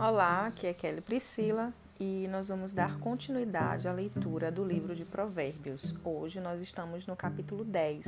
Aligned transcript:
Olá, 0.00 0.46
aqui 0.46 0.66
é 0.66 0.72
Kelly 0.72 1.02
Priscila 1.02 1.74
e 2.00 2.26
nós 2.28 2.48
vamos 2.48 2.72
dar 2.72 2.98
continuidade 3.00 3.86
à 3.86 3.92
leitura 3.92 4.50
do 4.50 4.64
livro 4.64 4.96
de 4.96 5.04
Provérbios. 5.04 5.94
Hoje 6.02 6.40
nós 6.40 6.58
estamos 6.62 7.06
no 7.06 7.14
capítulo 7.14 7.64
10, 7.64 8.06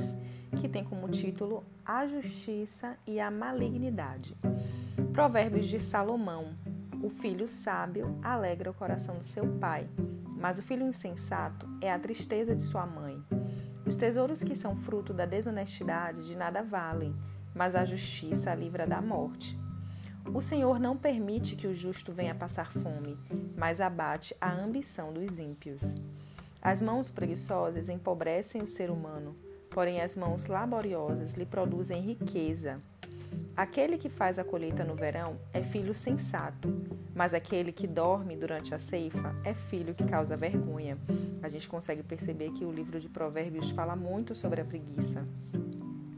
que 0.59 0.67
tem 0.67 0.83
como 0.83 1.07
título 1.07 1.63
A 1.85 2.07
Justiça 2.07 2.97
e 3.05 3.19
a 3.19 3.29
Malignidade. 3.29 4.35
Provérbios 5.13 5.67
de 5.67 5.79
Salomão. 5.79 6.55
O 7.03 7.11
filho 7.11 7.47
sábio 7.47 8.17
alegra 8.23 8.71
o 8.71 8.73
coração 8.73 9.13
do 9.13 9.23
seu 9.23 9.45
pai, 9.59 9.87
mas 10.25 10.57
o 10.57 10.63
filho 10.63 10.87
insensato 10.87 11.69
é 11.79 11.93
a 11.93 11.99
tristeza 11.99 12.55
de 12.55 12.63
sua 12.63 12.87
mãe. 12.87 13.23
Os 13.85 13.95
tesouros 13.95 14.43
que 14.43 14.55
são 14.55 14.75
fruto 14.77 15.13
da 15.13 15.27
desonestidade 15.27 16.25
de 16.25 16.35
nada 16.35 16.63
valem, 16.63 17.15
mas 17.53 17.75
a 17.75 17.85
justiça 17.85 18.55
livra 18.55 18.87
da 18.87 18.99
morte. 18.99 19.55
O 20.31 20.41
Senhor 20.41 20.79
não 20.79 20.95
permite 20.95 21.55
que 21.55 21.67
o 21.67 21.73
justo 21.73 22.11
venha 22.11 22.35
passar 22.35 22.71
fome, 22.71 23.17
mas 23.57 23.81
abate 23.81 24.35
a 24.39 24.51
ambição 24.51 25.11
dos 25.11 25.39
ímpios. 25.39 25.95
As 26.61 26.81
mãos 26.81 27.09
preguiçosas 27.09 27.89
empobrecem 27.89 28.61
o 28.61 28.67
ser 28.67 28.89
humano, 28.89 29.35
porém 29.69 30.01
as 30.01 30.15
mãos 30.15 30.45
laboriosas 30.45 31.33
lhe 31.33 31.45
produzem 31.45 32.01
riqueza. 32.01 32.79
Aquele 33.55 33.97
que 33.97 34.09
faz 34.09 34.39
a 34.39 34.43
colheita 34.43 34.83
no 34.83 34.95
verão 34.95 35.37
é 35.51 35.61
filho 35.61 35.93
sensato, 35.93 36.73
mas 37.13 37.33
aquele 37.33 37.71
que 37.71 37.85
dorme 37.85 38.35
durante 38.35 38.73
a 38.73 38.79
ceifa 38.79 39.35
é 39.43 39.53
filho 39.53 39.93
que 39.93 40.05
causa 40.05 40.37
vergonha. 40.37 40.97
A 41.41 41.49
gente 41.49 41.67
consegue 41.67 42.01
perceber 42.01 42.51
que 42.51 42.65
o 42.65 42.71
livro 42.71 42.99
de 42.99 43.09
Provérbios 43.09 43.69
fala 43.71 43.95
muito 43.95 44.33
sobre 44.33 44.61
a 44.61 44.65
preguiça 44.65 45.27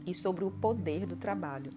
e 0.06 0.14
sobre 0.14 0.44
o 0.44 0.50
poder 0.50 1.04
do 1.04 1.16
trabalho. 1.16 1.70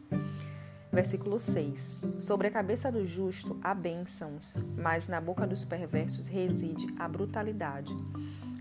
Versículo 0.92 1.40
6: 1.40 2.18
Sobre 2.20 2.48
a 2.48 2.52
cabeça 2.52 2.92
do 2.92 3.06
justo 3.06 3.60
há 3.64 3.74
bênçãos, 3.76 4.56
mas 4.76 5.08
na 5.08 5.22
boca 5.22 5.46
dos 5.46 5.64
perversos 5.64 6.28
reside 6.28 6.88
a 6.98 7.08
brutalidade. 7.08 7.96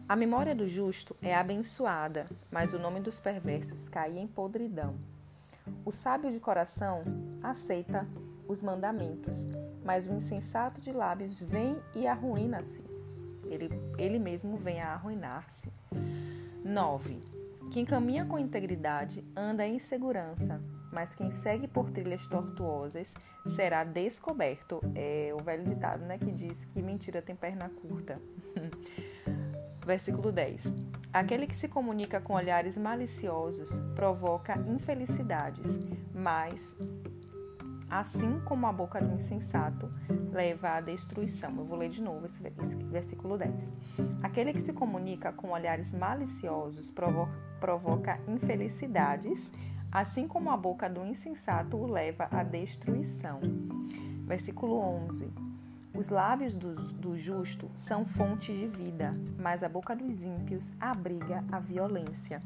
A 0.06 0.14
memória 0.14 0.54
do 0.54 0.66
justo 0.66 1.16
é 1.22 1.34
abençoada, 1.34 2.26
mas 2.50 2.72
o 2.72 2.78
nome 2.78 3.00
dos 3.00 3.18
perversos 3.18 3.88
cai 3.88 4.18
em 4.18 4.26
podridão. 4.26 4.94
O 5.84 5.90
sábio 5.90 6.30
de 6.30 6.40
coração 6.40 7.02
aceita 7.42 8.06
os 8.46 8.62
mandamentos, 8.62 9.48
mas 9.84 10.06
o 10.06 10.12
insensato 10.12 10.80
de 10.80 10.92
lábios 10.92 11.40
vem 11.40 11.76
e 11.94 12.06
arruína-se. 12.06 12.84
Ele, 13.46 13.70
ele 13.96 14.18
mesmo 14.18 14.56
vem 14.56 14.80
a 14.80 14.92
arruinar-se. 14.92 15.70
9. 16.64 17.20
Quem 17.70 17.84
caminha 17.84 18.24
com 18.24 18.38
integridade 18.38 19.24
anda 19.36 19.66
em 19.66 19.78
segurança, 19.78 20.60
mas 20.98 21.14
quem 21.14 21.30
segue 21.30 21.68
por 21.68 21.92
trilhas 21.92 22.26
tortuosas 22.26 23.14
será 23.46 23.84
descoberto. 23.84 24.80
É 24.96 25.32
o 25.32 25.40
velho 25.40 25.62
ditado, 25.62 26.04
né, 26.04 26.18
que 26.18 26.32
diz 26.32 26.64
que 26.64 26.82
mentira 26.82 27.22
tem 27.22 27.36
perna 27.36 27.68
curta. 27.68 28.20
Versículo 29.86 30.32
10. 30.32 30.74
Aquele 31.12 31.46
que 31.46 31.56
se 31.56 31.68
comunica 31.68 32.20
com 32.20 32.32
olhares 32.32 32.76
maliciosos 32.76 33.70
provoca 33.94 34.58
infelicidades, 34.66 35.78
mas 36.12 36.74
assim 37.88 38.40
como 38.40 38.66
a 38.66 38.72
boca 38.72 39.00
do 39.00 39.14
insensato 39.14 39.88
leva 40.32 40.70
à 40.70 40.80
destruição. 40.80 41.56
Eu 41.58 41.64
vou 41.64 41.78
ler 41.78 41.90
de 41.90 42.02
novo 42.02 42.26
esse, 42.26 42.42
versículo 42.90 43.38
10. 43.38 43.72
Aquele 44.20 44.52
que 44.52 44.60
se 44.60 44.72
comunica 44.72 45.32
com 45.32 45.52
olhares 45.52 45.94
maliciosos 45.94 46.90
provoca, 46.90 47.32
provoca 47.60 48.20
infelicidades, 48.26 49.52
assim 49.90 50.26
como 50.26 50.50
a 50.50 50.56
boca 50.56 50.88
do 50.88 51.04
insensato 51.04 51.76
o 51.76 51.86
leva 51.86 52.28
à 52.30 52.42
destruição. 52.42 53.40
Versículo 54.26 54.78
11. 54.78 55.32
Os 55.94 56.10
lábios 56.10 56.54
do, 56.54 56.74
do, 56.74 57.16
justo 57.16 57.70
são 57.74 58.04
fonte 58.04 58.56
de 58.56 58.66
vida, 58.66 59.14
mas 59.38 59.62
a 59.62 59.68
boca 59.68 59.96
dos 59.96 60.24
ímpios 60.24 60.72
abriga 60.78 61.42
a 61.50 61.58
violência. 61.58 62.42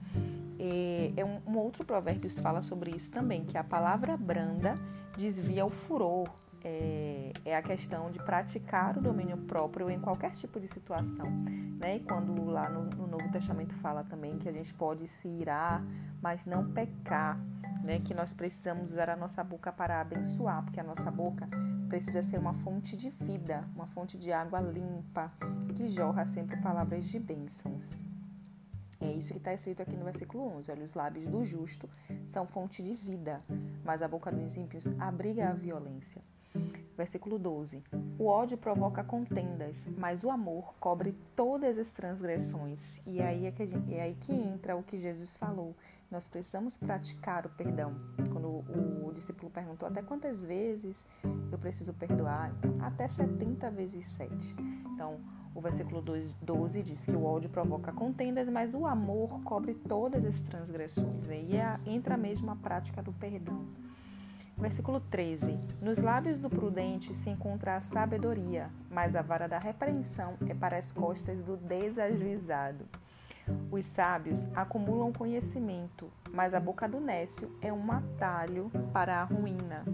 E, 0.58 1.12
é 1.16 1.24
um, 1.24 1.40
um 1.46 1.58
outro 1.58 1.84
provérbio 1.84 2.30
fala 2.40 2.62
sobre 2.62 2.92
isso 2.92 3.10
também, 3.10 3.44
que 3.44 3.58
a 3.58 3.64
palavra 3.64 4.16
branda 4.16 4.78
desvia 5.16 5.66
o 5.66 5.68
furor. 5.68 6.28
É, 6.64 7.32
é, 7.44 7.56
a 7.56 7.62
questão 7.62 8.10
de 8.10 8.20
praticar 8.20 8.96
o 8.96 9.00
domínio 9.00 9.36
próprio 9.36 9.90
em 9.90 9.98
qualquer 9.98 10.30
tipo 10.30 10.60
de 10.60 10.68
situação. 10.68 11.28
Né? 11.80 11.96
E 11.96 12.00
quando 12.00 12.44
lá 12.44 12.70
no, 12.70 12.84
no 12.84 13.08
Novo 13.08 13.28
Testamento 13.32 13.74
fala 13.76 14.04
também 14.04 14.38
que 14.38 14.48
a 14.48 14.52
gente 14.52 14.72
pode 14.72 15.08
se 15.08 15.26
irar 15.26 15.82
mas 16.22 16.46
não 16.46 16.72
pecar, 16.72 17.36
né? 17.82 17.98
Que 17.98 18.14
nós 18.14 18.32
precisamos 18.32 18.92
usar 18.92 19.10
a 19.10 19.16
nossa 19.16 19.42
boca 19.42 19.72
para 19.72 20.00
abençoar, 20.00 20.62
porque 20.62 20.78
a 20.78 20.84
nossa 20.84 21.10
boca 21.10 21.48
precisa 21.88 22.22
ser 22.22 22.38
uma 22.38 22.54
fonte 22.54 22.96
de 22.96 23.10
vida, 23.10 23.60
uma 23.74 23.88
fonte 23.88 24.16
de 24.16 24.32
água 24.32 24.60
limpa, 24.60 25.26
que 25.74 25.88
jorra 25.88 26.24
sempre 26.26 26.56
palavras 26.58 27.04
de 27.06 27.18
bênçãos. 27.18 27.98
É 29.00 29.10
isso 29.10 29.32
que 29.32 29.38
está 29.38 29.52
escrito 29.52 29.82
aqui 29.82 29.96
no 29.96 30.04
versículo 30.04 30.44
11. 30.58 30.70
Olha, 30.70 30.84
os 30.84 30.94
lábios 30.94 31.26
do 31.26 31.44
justo 31.44 31.90
são 32.28 32.46
fonte 32.46 32.84
de 32.84 32.94
vida, 32.94 33.42
mas 33.84 34.00
a 34.00 34.06
boca 34.06 34.30
dos 34.30 34.56
ímpios 34.56 34.98
abriga 35.00 35.48
a 35.48 35.52
violência. 35.52 36.22
Versículo 36.96 37.38
12. 37.38 37.82
O 38.18 38.26
ódio 38.26 38.58
provoca 38.58 39.02
contendas, 39.02 39.88
mas 39.96 40.22
o 40.22 40.30
amor 40.30 40.74
cobre 40.78 41.12
todas 41.34 41.78
as 41.78 41.90
transgressões. 41.90 43.00
E 43.06 43.20
aí 43.20 43.46
é, 43.46 43.50
que 43.50 43.66
gente, 43.66 43.94
é 43.94 44.02
aí 44.02 44.14
que 44.14 44.32
entra 44.32 44.76
o 44.76 44.82
que 44.82 44.98
Jesus 44.98 45.36
falou. 45.36 45.74
Nós 46.10 46.28
precisamos 46.28 46.76
praticar 46.76 47.46
o 47.46 47.48
perdão. 47.48 47.96
Quando 48.30 48.46
o, 48.46 49.08
o 49.08 49.12
discípulo 49.14 49.50
perguntou 49.50 49.88
até 49.88 50.02
quantas 50.02 50.44
vezes 50.44 51.00
eu 51.50 51.58
preciso 51.58 51.94
perdoar, 51.94 52.52
então, 52.58 52.76
até 52.80 53.08
70 53.08 53.70
vezes 53.70 54.06
7. 54.06 54.30
Então, 54.92 55.18
o 55.54 55.60
versículo 55.60 56.02
12 56.02 56.82
diz 56.82 57.04
que 57.04 57.12
o 57.12 57.24
ódio 57.24 57.48
provoca 57.48 57.92
contendas, 57.92 58.48
mas 58.48 58.74
o 58.74 58.86
amor 58.86 59.42
cobre 59.42 59.74
todas 59.74 60.24
as 60.24 60.40
transgressões. 60.42 61.26
E 61.26 61.32
aí 61.32 61.80
entra 61.86 62.16
mesmo 62.16 62.50
a 62.50 62.56
prática 62.56 63.02
do 63.02 63.12
perdão. 63.12 63.66
Versículo 64.62 65.00
13: 65.00 65.58
Nos 65.80 65.98
lábios 65.98 66.38
do 66.38 66.48
prudente 66.48 67.12
se 67.16 67.28
encontra 67.28 67.74
a 67.74 67.80
sabedoria, 67.80 68.66
mas 68.88 69.16
a 69.16 69.20
vara 69.20 69.48
da 69.48 69.58
repreensão 69.58 70.36
é 70.48 70.54
para 70.54 70.76
as 70.78 70.92
costas 70.92 71.42
do 71.42 71.56
desajuizado. 71.56 72.84
Os 73.72 73.84
sábios 73.84 74.48
acumulam 74.56 75.12
conhecimento, 75.12 76.08
mas 76.32 76.54
a 76.54 76.60
boca 76.60 76.88
do 76.88 77.00
nécio 77.00 77.50
é 77.60 77.72
um 77.72 77.90
atalho 77.90 78.70
para 78.92 79.20
a 79.20 79.24
ruína. 79.24 79.84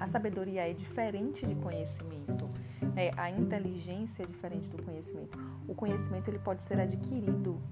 A 0.00 0.06
sabedoria 0.06 0.68
é 0.68 0.72
diferente 0.72 1.46
de 1.46 1.54
conhecimento. 1.54 2.50
É, 2.96 3.12
a 3.16 3.30
inteligência 3.30 4.24
é 4.24 4.26
diferente 4.26 4.68
do 4.68 4.82
conhecimento. 4.82 5.38
O 5.68 5.76
conhecimento 5.76 6.28
ele 6.28 6.40
pode 6.40 6.64
ser 6.64 6.80
adquirido. 6.80 7.62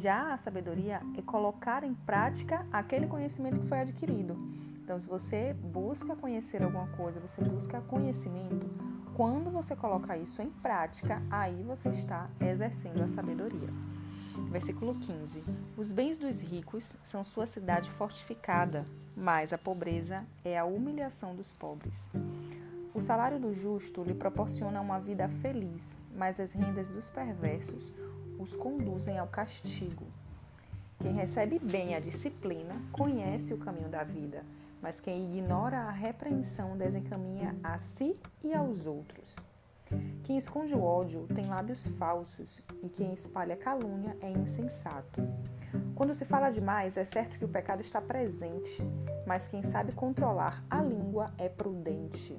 Já 0.00 0.32
a 0.32 0.36
sabedoria 0.38 1.02
é 1.14 1.20
colocar 1.20 1.84
em 1.84 1.92
prática 1.92 2.66
aquele 2.72 3.06
conhecimento 3.06 3.60
que 3.60 3.66
foi 3.66 3.80
adquirido. 3.80 4.34
Então, 4.82 4.98
se 4.98 5.06
você 5.06 5.52
busca 5.52 6.16
conhecer 6.16 6.62
alguma 6.62 6.86
coisa, 6.96 7.20
você 7.20 7.44
busca 7.44 7.82
conhecimento, 7.82 8.66
quando 9.14 9.50
você 9.50 9.76
coloca 9.76 10.16
isso 10.16 10.40
em 10.40 10.48
prática, 10.48 11.22
aí 11.30 11.62
você 11.64 11.90
está 11.90 12.30
exercendo 12.40 13.02
a 13.02 13.08
sabedoria. 13.08 13.68
Versículo 14.50 14.94
15: 14.94 15.44
Os 15.76 15.92
bens 15.92 16.16
dos 16.16 16.40
ricos 16.40 16.96
são 17.04 17.22
sua 17.22 17.44
cidade 17.46 17.90
fortificada, 17.90 18.86
mas 19.14 19.52
a 19.52 19.58
pobreza 19.58 20.24
é 20.42 20.58
a 20.58 20.64
humilhação 20.64 21.36
dos 21.36 21.52
pobres. 21.52 22.10
O 22.94 23.02
salário 23.02 23.38
do 23.38 23.52
justo 23.52 24.02
lhe 24.02 24.14
proporciona 24.14 24.80
uma 24.80 24.98
vida 24.98 25.28
feliz, 25.28 25.98
mas 26.16 26.40
as 26.40 26.54
rendas 26.54 26.88
dos 26.88 27.10
perversos 27.10 27.92
os 28.40 28.56
conduzem 28.56 29.18
ao 29.18 29.26
castigo. 29.26 30.06
Quem 30.98 31.12
recebe 31.12 31.58
bem 31.58 31.94
a 31.94 32.00
disciplina 32.00 32.80
conhece 32.92 33.54
o 33.54 33.58
caminho 33.58 33.88
da 33.88 34.02
vida 34.02 34.44
mas 34.82 35.00
quem 35.00 35.24
ignora 35.24 35.78
a 35.78 35.90
repreensão 35.90 36.76
desencaminha 36.76 37.54
a 37.62 37.78
si 37.78 38.16
e 38.42 38.54
aos 38.54 38.86
outros. 38.86 39.36
Quem 40.24 40.38
esconde 40.38 40.74
o 40.74 40.82
ódio 40.82 41.26
tem 41.34 41.46
lábios 41.46 41.86
falsos, 41.98 42.60
e 42.82 42.88
quem 42.88 43.12
espalha 43.12 43.56
calúnia 43.56 44.16
é 44.20 44.30
insensato. 44.30 45.20
Quando 45.94 46.14
se 46.14 46.24
fala 46.24 46.50
demais, 46.50 46.96
é 46.96 47.04
certo 47.04 47.38
que 47.38 47.44
o 47.44 47.48
pecado 47.48 47.80
está 47.80 48.00
presente, 48.00 48.82
mas 49.26 49.48
quem 49.48 49.62
sabe 49.62 49.92
controlar 49.92 50.64
a 50.70 50.80
língua 50.80 51.26
é 51.36 51.48
prudente. 51.48 52.38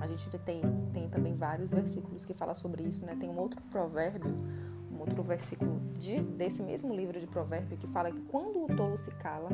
A 0.00 0.06
gente 0.06 0.28
tem, 0.38 0.60
tem 0.92 1.08
também 1.08 1.34
vários 1.34 1.70
versículos 1.70 2.24
que 2.24 2.34
falam 2.34 2.54
sobre 2.54 2.82
isso, 2.84 3.04
né? 3.06 3.16
Tem 3.18 3.28
um 3.28 3.38
outro 3.38 3.60
provérbio 3.70 4.34
outro 5.04 5.22
versículo 5.22 5.80
de, 5.98 6.20
desse 6.20 6.62
mesmo 6.62 6.94
livro 6.94 7.20
de 7.20 7.26
Provérbio 7.26 7.76
que 7.76 7.86
fala 7.86 8.10
que 8.10 8.20
quando 8.22 8.64
o 8.64 8.66
tolo 8.66 8.96
se 8.96 9.10
cala, 9.12 9.48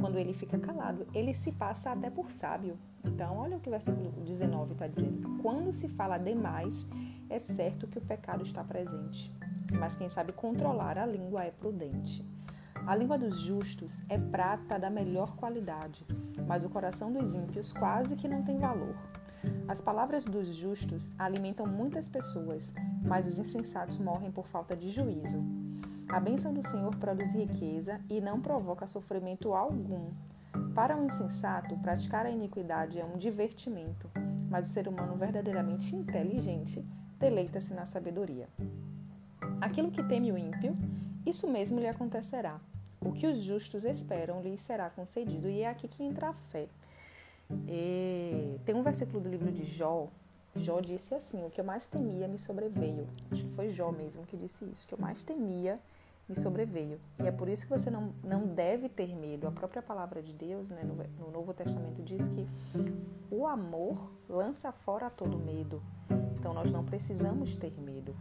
quando 0.00 0.18
ele 0.18 0.32
fica 0.32 0.58
calado, 0.58 1.06
ele 1.14 1.34
se 1.34 1.52
passa 1.52 1.90
até 1.90 2.10
por 2.10 2.30
sábio. 2.30 2.76
Então, 3.04 3.36
olha 3.36 3.56
o 3.56 3.60
que 3.60 3.68
o 3.68 3.72
versículo 3.72 4.10
19 4.24 4.72
está 4.72 4.86
dizendo. 4.86 5.38
Quando 5.42 5.72
se 5.72 5.88
fala 5.88 6.18
demais, 6.18 6.88
é 7.28 7.38
certo 7.38 7.86
que 7.86 7.98
o 7.98 8.00
pecado 8.00 8.42
está 8.42 8.64
presente, 8.64 9.32
mas 9.78 9.96
quem 9.96 10.08
sabe 10.08 10.32
controlar 10.32 10.98
a 10.98 11.06
língua 11.06 11.44
é 11.44 11.50
prudente. 11.50 12.24
A 12.86 12.94
língua 12.94 13.18
dos 13.18 13.40
justos 13.40 14.02
é 14.08 14.18
prata 14.18 14.78
da 14.78 14.88
melhor 14.88 15.34
qualidade, 15.36 16.04
mas 16.46 16.62
o 16.64 16.68
coração 16.68 17.12
dos 17.12 17.34
ímpios 17.34 17.72
quase 17.72 18.16
que 18.16 18.28
não 18.28 18.42
tem 18.42 18.58
valor. 18.58 18.94
As 19.68 19.80
palavras 19.80 20.24
dos 20.24 20.54
justos 20.54 21.12
alimentam 21.18 21.66
muitas 21.66 22.08
pessoas, 22.08 22.72
mas 23.02 23.26
os 23.26 23.38
insensatos 23.38 23.98
morrem 23.98 24.30
por 24.30 24.46
falta 24.46 24.76
de 24.76 24.88
juízo. 24.88 25.44
A 26.08 26.20
bênção 26.20 26.54
do 26.54 26.66
Senhor 26.66 26.94
produz 26.96 27.34
riqueza 27.34 28.00
e 28.08 28.20
não 28.20 28.40
provoca 28.40 28.86
sofrimento 28.86 29.54
algum. 29.54 30.10
Para 30.74 30.96
um 30.96 31.06
insensato, 31.06 31.76
praticar 31.78 32.26
a 32.26 32.30
iniquidade 32.30 33.00
é 33.00 33.04
um 33.04 33.18
divertimento, 33.18 34.08
mas 34.48 34.68
o 34.68 34.72
ser 34.72 34.86
humano 34.86 35.16
verdadeiramente 35.16 35.96
inteligente 35.96 36.84
deleita-se 37.18 37.74
na 37.74 37.86
sabedoria. 37.86 38.48
Aquilo 39.60 39.90
que 39.90 40.02
teme 40.02 40.30
o 40.30 40.38
ímpio, 40.38 40.76
isso 41.24 41.50
mesmo 41.50 41.80
lhe 41.80 41.88
acontecerá. 41.88 42.60
O 43.00 43.12
que 43.12 43.26
os 43.26 43.38
justos 43.38 43.84
esperam 43.84 44.40
lhes 44.40 44.60
será 44.60 44.88
concedido, 44.90 45.48
e 45.48 45.62
é 45.62 45.68
aqui 45.68 45.88
que 45.88 46.04
entra 46.04 46.28
a 46.28 46.32
fé. 46.32 46.68
E 47.68 48.58
tem 48.64 48.74
um 48.74 48.82
versículo 48.82 49.20
do 49.20 49.28
livro 49.28 49.52
de 49.52 49.64
Jó. 49.64 50.08
Jó 50.54 50.80
disse 50.80 51.14
assim: 51.14 51.44
O 51.44 51.50
que 51.50 51.60
eu 51.60 51.64
mais 51.64 51.86
temia 51.86 52.26
me 52.26 52.38
sobreveio. 52.38 53.06
Acho 53.30 53.44
que 53.44 53.50
foi 53.50 53.70
Jó 53.70 53.92
mesmo 53.92 54.26
que 54.26 54.36
disse 54.36 54.64
isso. 54.64 54.84
O 54.84 54.88
que 54.88 54.94
eu 54.94 54.98
mais 54.98 55.22
temia 55.22 55.78
me 56.28 56.34
sobreveio. 56.34 56.98
E 57.20 57.26
é 57.26 57.30
por 57.30 57.48
isso 57.48 57.64
que 57.64 57.70
você 57.70 57.90
não, 57.90 58.12
não 58.22 58.46
deve 58.46 58.88
ter 58.88 59.14
medo. 59.14 59.46
A 59.46 59.52
própria 59.52 59.80
palavra 59.80 60.22
de 60.22 60.32
Deus, 60.32 60.70
né, 60.70 60.82
no, 60.82 61.24
no 61.24 61.30
Novo 61.30 61.54
Testamento, 61.54 62.02
diz 62.02 62.26
que 62.28 62.46
o 63.30 63.46
amor 63.46 64.10
lança 64.28 64.72
fora 64.72 65.08
todo 65.08 65.38
medo. 65.38 65.80
Então 66.38 66.52
nós 66.52 66.70
não 66.70 66.84
precisamos 66.84 67.56
ter 67.56 67.72
medo, 67.80 68.14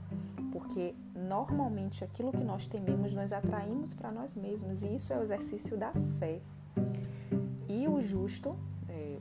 porque 0.51 0.95
normalmente 1.15 2.03
aquilo 2.03 2.31
que 2.31 2.43
nós 2.43 2.67
tememos 2.67 3.13
nós 3.13 3.31
atraímos 3.31 3.93
para 3.93 4.11
nós 4.11 4.35
mesmos, 4.35 4.83
e 4.83 4.95
isso 4.95 5.13
é 5.13 5.17
o 5.17 5.21
exercício 5.21 5.77
da 5.77 5.91
fé. 6.17 6.39
E 7.67 7.87
o 7.87 8.01
justo 8.01 8.55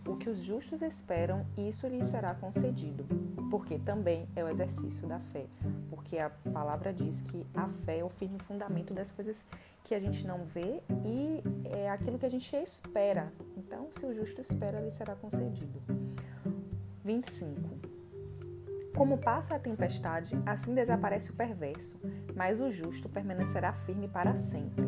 o 0.06 0.16
que 0.16 0.28
os 0.28 0.38
justos 0.38 0.82
esperam, 0.82 1.46
isso 1.56 1.86
lhes 1.88 2.06
será 2.06 2.34
concedido, 2.34 3.04
porque 3.50 3.78
também 3.78 4.28
é 4.36 4.44
o 4.44 4.48
exercício 4.48 5.06
da 5.06 5.18
fé, 5.18 5.46
porque 5.88 6.18
a 6.18 6.30
palavra 6.30 6.92
diz 6.92 7.20
que 7.22 7.46
a 7.54 7.68
fé 7.68 7.98
é 7.98 8.04
o 8.04 8.08
firme 8.08 8.38
fundamento 8.38 8.92
das 8.92 9.10
coisas 9.10 9.44
que 9.84 9.94
a 9.94 10.00
gente 10.00 10.26
não 10.26 10.44
vê 10.44 10.82
e 11.04 11.42
é 11.64 11.90
aquilo 11.90 12.18
que 12.18 12.26
a 12.26 12.30
gente 12.30 12.54
espera. 12.56 13.32
Então, 13.56 13.88
se 13.90 14.06
o 14.06 14.14
justo 14.14 14.40
espera, 14.40 14.80
lhe 14.80 14.90
será 14.90 15.14
concedido. 15.14 15.82
25. 17.04 17.74
Como 18.96 19.18
passa 19.18 19.56
a 19.56 19.58
tempestade, 19.58 20.34
assim 20.46 20.74
desaparece 20.74 21.30
o 21.30 21.34
perverso, 21.34 22.00
mas 22.34 22.60
o 22.60 22.70
justo 22.70 23.08
permanecerá 23.08 23.72
firme 23.72 24.08
para 24.08 24.36
sempre. 24.36 24.84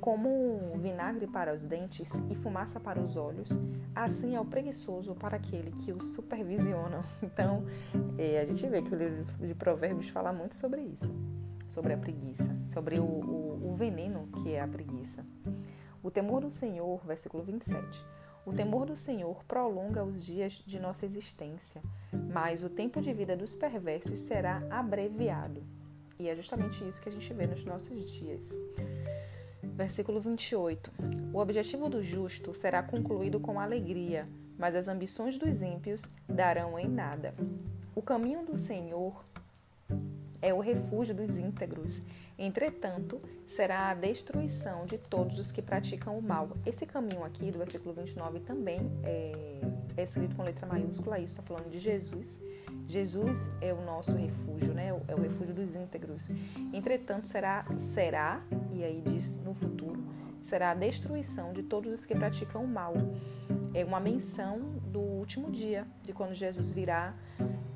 Como 0.00 0.76
vinagre 0.78 1.26
para 1.26 1.54
os 1.54 1.64
dentes 1.64 2.12
e 2.30 2.34
fumaça 2.34 2.80
para 2.80 3.00
os 3.00 3.16
olhos, 3.16 3.50
assim 3.94 4.34
é 4.34 4.40
o 4.40 4.44
preguiçoso 4.44 5.14
para 5.14 5.36
aquele 5.36 5.70
que 5.72 5.92
o 5.92 6.02
supervisiona. 6.02 7.04
Então, 7.22 7.64
é, 8.18 8.40
a 8.40 8.44
gente 8.44 8.66
vê 8.68 8.82
que 8.82 8.94
o 8.94 8.98
livro 8.98 9.24
de 9.46 9.54
Provérbios 9.54 10.08
fala 10.08 10.32
muito 10.32 10.54
sobre 10.56 10.82
isso, 10.82 11.14
sobre 11.68 11.92
a 11.92 11.96
preguiça, 11.96 12.54
sobre 12.72 12.98
o, 12.98 13.04
o, 13.04 13.70
o 13.70 13.74
veneno 13.74 14.28
que 14.42 14.52
é 14.52 14.60
a 14.60 14.68
preguiça. 14.68 15.24
O 16.02 16.10
temor 16.10 16.40
do 16.40 16.50
Senhor, 16.50 17.00
versículo 17.06 17.42
27. 17.42 18.04
O 18.44 18.52
temor 18.52 18.86
do 18.86 18.96
Senhor 18.96 19.44
prolonga 19.44 20.02
os 20.04 20.24
dias 20.24 20.54
de 20.66 20.80
nossa 20.80 21.06
existência, 21.06 21.80
mas 22.12 22.64
o 22.64 22.68
tempo 22.68 23.00
de 23.00 23.12
vida 23.12 23.36
dos 23.36 23.54
perversos 23.54 24.18
será 24.18 24.62
abreviado. 24.68 25.62
E 26.18 26.28
é 26.28 26.34
justamente 26.34 26.86
isso 26.88 27.00
que 27.00 27.08
a 27.08 27.12
gente 27.12 27.32
vê 27.32 27.46
nos 27.46 27.64
nossos 27.64 28.10
dias. 28.10 28.50
Versículo 29.82 30.20
28. 30.20 30.92
O 31.32 31.38
objetivo 31.40 31.88
do 31.88 32.00
justo 32.04 32.54
será 32.54 32.84
concluído 32.84 33.40
com 33.40 33.58
alegria, 33.58 34.28
mas 34.56 34.76
as 34.76 34.86
ambições 34.86 35.36
dos 35.36 35.60
ímpios 35.60 36.02
darão 36.28 36.78
em 36.78 36.88
nada. 36.88 37.34
O 37.92 38.00
caminho 38.00 38.44
do 38.44 38.56
Senhor 38.56 39.24
é 40.40 40.54
o 40.54 40.60
refúgio 40.60 41.12
dos 41.12 41.36
íntegros. 41.36 42.00
Entretanto, 42.38 43.20
será 43.44 43.90
a 43.90 43.94
destruição 43.94 44.86
de 44.86 44.98
todos 44.98 45.36
os 45.40 45.50
que 45.50 45.60
praticam 45.60 46.16
o 46.16 46.22
mal. 46.22 46.56
Esse 46.64 46.86
caminho 46.86 47.24
aqui, 47.24 47.50
do 47.50 47.58
versículo 47.58 47.92
29, 47.92 48.38
também 48.38 48.88
é, 49.02 49.32
é 49.96 50.04
escrito 50.04 50.36
com 50.36 50.44
letra 50.44 50.64
maiúscula, 50.64 51.18
isso 51.18 51.32
está 51.32 51.42
falando 51.42 51.68
de 51.68 51.80
Jesus. 51.80 52.38
Jesus 52.92 53.50
é 53.62 53.72
o 53.72 53.80
nosso 53.80 54.12
refúgio, 54.14 54.74
né? 54.74 54.88
É 55.08 55.14
o 55.14 55.20
refúgio 55.22 55.54
dos 55.54 55.74
íntegros. 55.74 56.28
Entretanto, 56.74 57.26
será, 57.26 57.64
será, 57.94 58.42
e 58.70 58.84
aí 58.84 59.00
diz 59.00 59.32
no 59.42 59.54
futuro, 59.54 60.04
será 60.42 60.72
a 60.72 60.74
destruição 60.74 61.54
de 61.54 61.62
todos 61.62 61.90
os 61.90 62.04
que 62.04 62.14
praticam 62.14 62.62
o 62.62 62.68
mal. 62.68 62.92
É 63.72 63.82
uma 63.82 63.98
menção 63.98 64.58
do 64.92 65.00
último 65.00 65.50
dia, 65.50 65.86
de 66.02 66.12
quando 66.12 66.34
Jesus 66.34 66.70
virá 66.70 67.14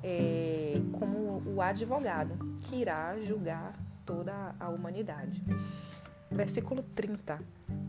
é, 0.05 0.75
como 0.93 1.43
o 1.47 1.63
advogado, 1.63 2.37
que 2.65 2.77
irá 2.77 3.19
julgar 3.23 3.75
toda 4.05 4.55
a 4.61 4.69
humanidade. 4.69 5.43
Versículo 6.31 6.83
30. 6.95 7.41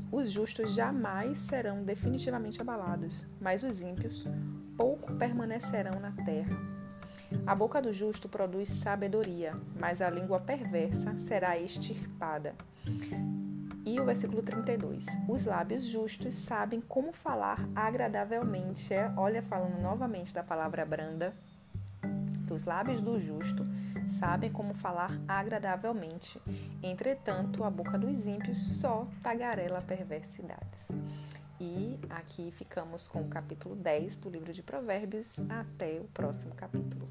Os 0.09 0.31
justos 0.31 0.73
jamais 0.73 1.39
serão 1.39 1.83
definitivamente 1.83 2.61
abalados, 2.61 3.27
mas 3.41 3.63
os 3.63 3.81
ímpios 3.81 4.25
pouco 4.77 5.13
permanecerão 5.15 5.99
na 5.99 6.13
terra. 6.23 6.77
A 7.45 7.55
boca 7.55 7.81
do 7.81 7.91
justo 7.93 8.29
produz 8.29 8.69
sabedoria, 8.69 9.53
mas 9.79 10.01
a 10.01 10.09
língua 10.09 10.39
perversa 10.39 11.17
será 11.17 11.57
extirpada. 11.57 12.53
E 13.85 13.99
o 13.99 14.05
versículo 14.05 14.43
32. 14.43 15.05
Os 15.29 15.45
lábios 15.45 15.85
justos 15.85 16.35
sabem 16.35 16.81
como 16.81 17.13
falar 17.13 17.67
agradavelmente. 17.73 18.93
É, 18.93 19.11
olha, 19.15 19.41
falando 19.41 19.81
novamente 19.81 20.33
da 20.33 20.43
palavra 20.43 20.85
branda. 20.85 21.33
Dos 22.01 22.65
lábios 22.65 23.01
do 23.01 23.19
justo 23.19 23.65
sabem 24.09 24.51
como 24.51 24.73
falar 24.73 25.11
agradavelmente. 25.27 26.41
Entretanto, 26.83 27.63
a 27.63 27.69
boca 27.69 27.97
dos 27.97 28.25
ímpios 28.25 28.59
só 28.79 29.07
tagarela 29.21 29.81
perversidades. 29.81 30.87
E 31.59 31.99
aqui 32.09 32.51
ficamos 32.51 33.07
com 33.07 33.21
o 33.21 33.27
capítulo 33.27 33.75
10 33.75 34.17
do 34.17 34.29
livro 34.29 34.53
de 34.53 34.61
Provérbios. 34.61 35.39
Até 35.49 35.99
o 35.99 36.05
próximo 36.05 36.53
capítulo. 36.55 37.07